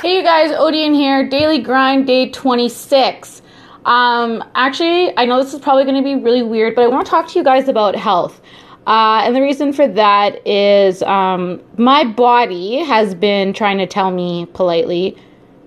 Hey 0.00 0.16
you 0.16 0.22
guys, 0.24 0.50
Odian 0.50 0.94
here, 0.94 1.28
daily 1.28 1.60
grind 1.60 2.08
day 2.08 2.30
26. 2.30 3.42
Um, 3.84 4.42
actually, 4.56 5.16
I 5.16 5.26
know 5.26 5.40
this 5.40 5.54
is 5.54 5.60
probably 5.60 5.84
going 5.84 5.96
to 5.96 6.02
be 6.02 6.16
really 6.16 6.42
weird, 6.42 6.74
but 6.74 6.82
I 6.82 6.88
want 6.88 7.06
to 7.06 7.10
talk 7.10 7.28
to 7.28 7.38
you 7.38 7.44
guys 7.44 7.68
about 7.68 7.94
health. 7.94 8.40
Uh, 8.86 9.22
and 9.24 9.36
the 9.36 9.42
reason 9.42 9.72
for 9.72 9.86
that 9.86 10.44
is 10.46 11.02
um, 11.04 11.62
my 11.76 12.04
body 12.04 12.78
has 12.78 13.14
been 13.14 13.52
trying 13.52 13.78
to 13.78 13.86
tell 13.86 14.10
me 14.10 14.46
politely 14.54 15.16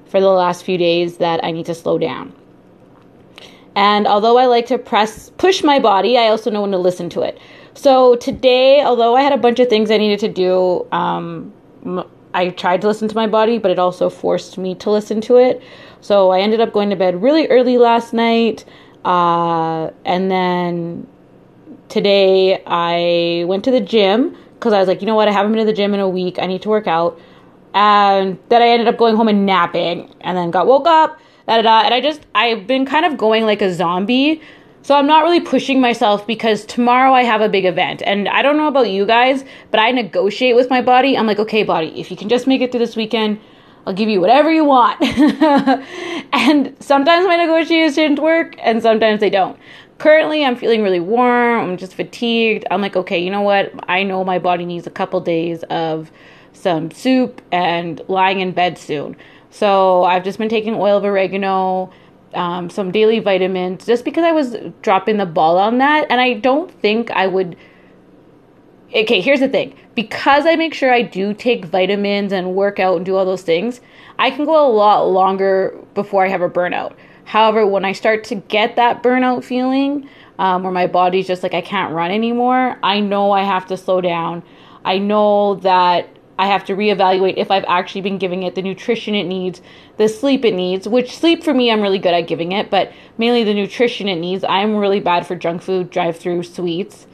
for 0.08 0.20
the 0.20 0.28
last 0.28 0.66
few 0.66 0.78
days 0.78 1.18
that 1.18 1.42
I 1.46 1.52
need 1.52 1.68
to 1.68 1.76
slow 1.76 1.98
down. 1.98 2.34
And 3.76 4.06
although 4.06 4.38
I 4.38 4.48
like 4.48 4.66
to 4.68 4.78
press 4.78 5.30
push 5.38 5.64
my 5.64 5.80
body, 5.80 6.18
I 6.18 6.28
also 6.28 6.50
know 6.50 6.62
when 6.62 6.72
to 6.72 6.78
listen 6.78 7.10
to 7.12 7.22
it. 7.22 7.40
So 7.74 8.16
today, 8.18 8.82
although 8.82 9.16
I 9.16 9.22
had 9.22 9.34
a 9.34 9.38
bunch 9.38 9.60
of 9.60 9.70
things 9.70 9.92
I 9.92 9.98
needed 9.98 10.20
to 10.20 10.30
do, 10.30 10.88
um, 10.92 11.54
I 12.36 12.50
tried 12.50 12.82
to 12.82 12.88
listen 12.88 13.08
to 13.08 13.16
my 13.16 13.28
body, 13.28 13.58
but 13.58 13.72
it 13.72 13.80
also 13.80 14.10
forced 14.10 14.58
me 14.58 14.76
to 14.76 14.92
listen 14.92 15.22
to 15.22 15.38
it. 15.38 15.64
So 16.02 16.32
I 16.32 16.42
ended 16.42 16.60
up 16.60 16.74
going 16.74 16.90
to 16.90 16.96
bed 16.98 17.22
really 17.22 17.48
early 17.48 17.78
last 17.78 18.14
night. 18.14 18.66
Uh, 19.06 19.92
and 20.04 20.30
then 20.30 21.08
today 21.88 22.62
I 22.68 23.46
went 23.48 23.64
to 23.64 23.72
the 23.72 23.80
gym 23.80 24.38
because 24.56 24.74
I 24.74 24.80
was 24.80 24.88
like, 24.88 25.02
you 25.02 25.08
know 25.08 25.16
what, 25.16 25.30
I 25.30 25.32
haven't 25.32 25.54
been 25.54 25.66
to 25.66 25.66
the 25.66 25.76
gym 25.76 25.94
in 25.94 26.02
a 26.02 26.10
week. 26.10 26.38
I 26.38 26.46
need 26.46 26.62
to 26.64 26.70
work 26.70 26.88
out. 26.88 27.18
And 27.74 28.38
then 28.50 28.62
I 28.62 28.68
ended 28.68 28.88
up 28.90 28.98
going 28.98 29.16
home 29.16 29.30
and 29.30 29.46
napping 29.46 30.14
and 30.22 30.38
then 30.38 30.52
got 30.52 30.68
woke 30.68 30.88
up. 30.88 31.18
Da, 31.48 31.58
da, 31.58 31.62
da, 31.62 31.82
and 31.86 31.94
I 31.94 32.02
just, 32.02 32.22
I've 32.36 32.68
been 32.68 32.86
kind 32.86 33.06
of 33.06 33.18
going 33.18 33.46
like 33.46 33.62
a 33.62 33.74
zombie. 33.74 34.42
So 34.86 34.96
I'm 34.96 35.08
not 35.08 35.24
really 35.24 35.40
pushing 35.40 35.82
myself 35.82 36.28
because 36.28 36.64
tomorrow 36.64 37.12
I 37.12 37.24
have 37.24 37.42
a 37.42 37.50
big 37.50 37.66
event. 37.66 38.04
And 38.06 38.30
I 38.30 38.44
don't 38.44 38.56
know 38.56 38.68
about 38.68 38.88
you 38.88 39.04
guys, 39.08 39.44
but 39.72 39.80
I 39.80 39.90
negotiate 39.90 40.56
with 40.56 40.70
my 40.70 40.80
body. 40.84 41.18
I'm 41.18 41.26
like, 41.26 41.40
okay, 41.40 41.64
body, 41.64 42.00
if 42.00 42.12
you 42.12 42.16
can 42.16 42.30
just 42.30 42.46
make 42.46 42.62
it 42.62 42.72
through 42.72 42.82
this 42.82 42.96
weekend, 42.96 43.40
I'll 43.88 43.94
give 43.94 44.10
you 44.10 44.22
whatever 44.22 44.54
you 44.54 44.64
want. 44.64 45.02
and 46.32 46.76
sometimes 46.80 47.26
my 47.26 47.36
negotiations 47.36 48.20
work 48.20 48.58
and 48.60 48.80
sometimes 48.80 49.22
they 49.22 49.32
don't. 49.32 49.58
Currently, 49.98 50.46
I'm 50.46 50.56
feeling 50.56 50.84
really 50.84 51.00
warm. 51.00 51.72
I'm 51.72 51.78
just 51.78 51.96
fatigued. 51.96 52.68
I'm 52.70 52.82
like, 52.82 52.96
okay, 52.96 53.18
you 53.18 53.32
know 53.32 53.42
what? 53.42 53.74
I 53.90 54.04
know 54.04 54.24
my 54.24 54.38
body 54.38 54.68
needs 54.68 54.86
a 54.86 54.92
couple 54.92 55.20
days 55.20 55.64
of 55.72 56.12
some 56.54 56.92
soup 56.92 57.42
and 57.52 58.04
lying 58.08 58.40
in 58.40 58.52
bed 58.52 58.78
soon. 58.78 59.18
So 59.50 60.04
I've 60.04 60.24
just 60.24 60.38
been 60.38 60.50
taking 60.50 60.76
oil 60.76 60.98
of 60.98 61.06
oregano 61.06 61.92
um, 62.36 62.70
some 62.70 62.92
daily 62.92 63.20
vitamins 63.20 63.86
just 63.86 64.06
because 64.06 64.24
I 64.24 64.32
was 64.32 64.56
dropping 64.82 65.18
the 65.18 65.26
ball 65.26 65.58
on 65.58 65.78
that. 65.80 66.08
And 66.10 66.22
I 66.22 66.34
don't 66.34 66.72
think 66.82 67.12
I 67.12 67.28
would. 67.28 67.56
Okay, 68.94 69.20
here's 69.20 69.40
the 69.40 69.50
thing 69.50 69.76
because 69.96 70.46
I 70.46 70.56
make 70.56 70.74
sure 70.74 70.94
I 70.94 71.02
do 71.02 71.34
take 71.34 71.66
vitamins 71.66 72.32
and 72.32 72.54
work 72.54 72.80
out 72.80 72.98
and 72.98 73.06
do 73.06 73.16
all 73.16 73.26
those 73.26 73.42
things, 73.42 73.82
I 74.20 74.30
can 74.30 74.46
go 74.46 74.66
a 74.66 74.72
lot 74.72 75.08
longer 75.08 75.78
before 75.94 76.26
I 76.26 76.30
have 76.30 76.42
a 76.42 76.50
burnout. 76.50 76.94
However, 77.24 77.66
when 77.66 77.86
I 77.86 77.94
start 77.94 78.24
to 78.26 78.36
get 78.36 78.76
that 78.76 79.02
burnout 79.02 79.44
feeling, 79.44 80.08
um, 80.38 80.64
where 80.64 80.72
my 80.72 80.88
body's 80.88 81.28
just 81.28 81.44
like, 81.44 81.54
I 81.54 81.62
can't 81.62 81.94
run 81.94 82.12
anymore, 82.12 82.78
I 82.84 83.00
know 83.00 83.32
I 83.32 83.44
have 83.44 83.66
to 83.68 83.78
slow 83.78 84.02
down. 84.02 84.44
I 84.84 85.00
know 85.00 85.56
that 85.56 86.15
I 86.38 86.48
have 86.48 86.66
to 86.66 86.76
reevaluate 86.76 87.36
if 87.38 87.50
I've 87.50 87.64
actually 87.68 88.02
been 88.02 88.18
giving 88.18 88.44
it 88.44 88.56
the 88.56 88.62
nutrition 88.62 89.16
it 89.16 89.24
needs, 89.24 89.62
the 89.98 90.10
sleep 90.10 90.44
it 90.44 90.54
needs, 90.54 90.88
which 90.88 91.16
sleep 91.16 91.44
for 91.44 91.54
me, 91.54 91.72
I'm 91.72 91.82
really 91.82 92.00
good 92.00 92.14
at 92.14 92.28
giving 92.28 92.52
it, 92.52 92.70
but 92.70 92.92
mainly 93.18 93.44
the 93.44 93.54
nutrition 93.54 94.10
it 94.10 94.18
needs. 94.18 94.44
I'm 94.48 94.76
really 94.76 95.00
bad 95.00 95.26
for 95.26 95.36
junk 95.36 95.62
food, 95.62 95.90
drive 95.90 96.18
through 96.18 96.44
sweets, 96.44 97.08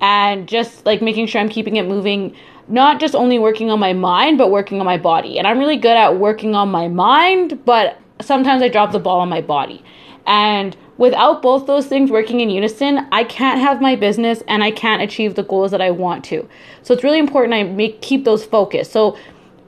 and 0.00 0.46
just 0.46 0.84
like 0.84 1.00
making 1.00 1.26
sure 1.26 1.40
I'm 1.40 1.48
keeping 1.48 1.76
it 1.76 1.86
moving, 1.86 2.36
not 2.68 3.00
just 3.00 3.14
only 3.14 3.38
working 3.38 3.70
on 3.70 3.78
my 3.78 3.94
mind, 3.94 4.36
but 4.36 4.50
working 4.50 4.78
on 4.78 4.84
my 4.84 4.98
body. 4.98 5.38
And 5.38 5.46
I'm 5.46 5.58
really 5.58 5.78
good 5.78 5.96
at 5.96 6.18
working 6.18 6.54
on 6.54 6.70
my 6.70 6.88
mind, 6.88 7.64
but 7.64 7.98
sometimes 8.20 8.62
I 8.62 8.68
drop 8.68 8.92
the 8.92 8.98
ball 8.98 9.20
on 9.20 9.28
my 9.28 9.40
body. 9.40 9.82
And 10.26 10.76
without 10.98 11.42
both 11.42 11.66
those 11.66 11.86
things 11.86 12.10
working 12.10 12.40
in 12.40 12.50
unison, 12.50 13.06
I 13.12 13.24
can't 13.24 13.60
have 13.60 13.80
my 13.80 13.96
business 13.96 14.42
and 14.48 14.62
I 14.62 14.70
can't 14.70 15.02
achieve 15.02 15.34
the 15.34 15.42
goals 15.42 15.70
that 15.70 15.80
I 15.80 15.90
want 15.90 16.24
to. 16.26 16.48
So 16.82 16.94
it's 16.94 17.04
really 17.04 17.18
important 17.18 17.54
I 17.54 17.64
make 17.64 18.00
keep 18.00 18.24
those 18.24 18.44
focused. 18.44 18.92
So 18.92 19.16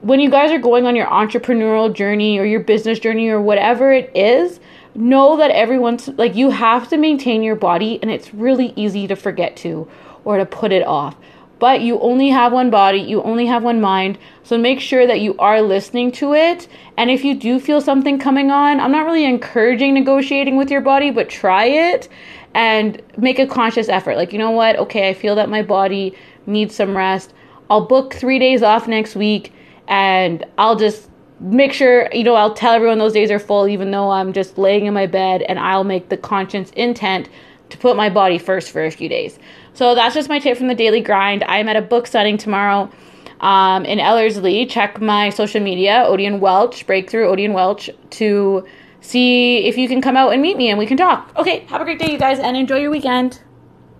when 0.01 0.19
you 0.19 0.29
guys 0.29 0.51
are 0.51 0.59
going 0.59 0.85
on 0.85 0.95
your 0.95 1.07
entrepreneurial 1.07 1.93
journey 1.93 2.39
or 2.39 2.45
your 2.45 2.61
business 2.61 2.99
journey 2.99 3.29
or 3.29 3.41
whatever 3.41 3.91
it 3.91 4.11
is, 4.15 4.59
know 4.95 5.37
that 5.37 5.51
everyone's 5.51 6.07
like 6.09 6.35
you 6.35 6.49
have 6.49 6.87
to 6.89 6.97
maintain 6.97 7.43
your 7.43 7.55
body 7.55 7.99
and 8.01 8.09
it's 8.09 8.33
really 8.33 8.73
easy 8.75 9.07
to 9.07 9.15
forget 9.15 9.55
to 9.57 9.87
or 10.25 10.37
to 10.37 10.45
put 10.45 10.71
it 10.71 10.85
off. 10.85 11.15
But 11.59 11.81
you 11.81 11.99
only 11.99 12.29
have 12.29 12.53
one 12.53 12.69
body, 12.69 12.99
you 12.99 13.21
only 13.23 13.45
have 13.45 13.63
one 13.63 13.81
mind. 13.81 14.17
So 14.43 14.57
make 14.57 14.79
sure 14.79 15.05
that 15.05 15.19
you 15.19 15.35
are 15.37 15.61
listening 15.61 16.11
to 16.13 16.33
it. 16.33 16.67
And 16.97 17.11
if 17.11 17.23
you 17.23 17.35
do 17.35 17.59
feel 17.59 17.81
something 17.81 18.17
coming 18.17 18.49
on, 18.49 18.79
I'm 18.79 18.91
not 18.91 19.05
really 19.05 19.25
encouraging 19.25 19.93
negotiating 19.93 20.55
with 20.57 20.71
your 20.71 20.81
body, 20.81 21.11
but 21.11 21.29
try 21.29 21.65
it 21.65 22.07
and 22.53 23.01
make 23.17 23.39
a 23.39 23.45
conscious 23.45 23.89
effort. 23.89 24.15
Like, 24.15 24.31
you 24.33 24.39
know 24.39 24.51
what? 24.51 24.77
Okay, 24.77 25.09
I 25.09 25.13
feel 25.13 25.35
that 25.35 25.49
my 25.49 25.61
body 25.61 26.15
needs 26.45 26.75
some 26.75 26.95
rest. 26.95 27.33
I'll 27.69 27.85
book 27.85 28.13
three 28.13 28.39
days 28.39 28.63
off 28.63 28.87
next 28.87 29.15
week 29.15 29.53
and 29.87 30.45
I'll 30.57 30.75
just 30.75 31.09
make 31.39 31.73
sure, 31.73 32.09
you 32.13 32.23
know, 32.23 32.35
I'll 32.35 32.53
tell 32.53 32.73
everyone 32.73 32.97
those 32.97 33.13
days 33.13 33.31
are 33.31 33.39
full, 33.39 33.67
even 33.67 33.91
though 33.91 34.11
I'm 34.11 34.33
just 34.33 34.57
laying 34.57 34.85
in 34.85 34.93
my 34.93 35.07
bed, 35.07 35.41
and 35.43 35.57
I'll 35.57 35.83
make 35.83 36.09
the 36.09 36.17
conscious 36.17 36.69
intent 36.71 37.29
to 37.69 37.77
put 37.77 37.95
my 37.95 38.09
body 38.09 38.37
first 38.37 38.71
for 38.71 38.83
a 38.83 38.91
few 38.91 39.07
days. 39.07 39.39
So 39.79 39.95
that's 39.95 40.13
just 40.13 40.27
my 40.27 40.39
tip 40.39 40.57
from 40.57 40.67
the 40.67 40.75
daily 40.75 40.99
grind. 40.99 41.41
I'm 41.45 41.69
at 41.69 41.77
a 41.77 41.81
book 41.81 42.05
signing 42.05 42.37
tomorrow 42.37 42.91
um, 43.39 43.85
in 43.85 43.97
Ellerslie. 43.97 44.65
Check 44.65 44.99
my 44.99 45.29
social 45.29 45.61
media, 45.61 46.03
Odian 46.05 46.41
Welch, 46.41 46.85
Breakthrough 46.85 47.27
Odian 47.27 47.53
Welch, 47.53 47.89
to 48.09 48.67
see 48.99 49.59
if 49.59 49.77
you 49.77 49.87
can 49.87 50.01
come 50.01 50.17
out 50.17 50.33
and 50.33 50.41
meet 50.41 50.57
me 50.57 50.69
and 50.69 50.77
we 50.77 50.85
can 50.85 50.97
talk. 50.97 51.31
Okay, 51.37 51.59
have 51.69 51.79
a 51.79 51.85
great 51.85 51.97
day, 51.97 52.11
you 52.11 52.17
guys, 52.17 52.39
and 52.39 52.57
enjoy 52.57 52.79
your 52.79 52.91
weekend. 52.91 53.39